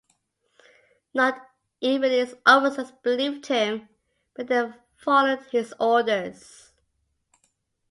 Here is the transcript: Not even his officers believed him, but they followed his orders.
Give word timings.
Not 1.13 1.39
even 1.79 2.09
his 2.09 2.35
officers 2.43 2.91
believed 3.03 3.45
him, 3.45 3.87
but 4.33 4.47
they 4.47 4.73
followed 4.97 5.43
his 5.51 5.75
orders. 5.79 6.71